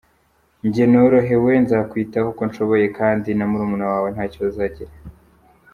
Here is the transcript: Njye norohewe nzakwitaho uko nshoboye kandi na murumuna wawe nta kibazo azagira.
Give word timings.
Njye 0.67 0.83
norohewe 0.91 1.51
nzakwitaho 1.63 2.27
uko 2.33 2.43
nshoboye 2.49 2.85
kandi 2.97 3.29
na 3.37 3.45
murumuna 3.51 3.85
wawe 3.91 4.07
nta 4.15 4.25
kibazo 4.33 4.53
azagira. 4.55 4.93